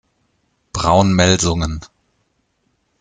Braun 0.73 1.13
Melsungen. 1.13 1.79